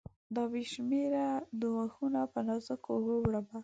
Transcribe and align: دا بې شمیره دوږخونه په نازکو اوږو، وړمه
دا 0.35 0.43
بې 0.51 0.63
شمیره 0.71 1.27
دوږخونه 1.59 2.21
په 2.31 2.39
نازکو 2.47 2.89
اوږو، 2.93 3.15
وړمه 3.19 3.57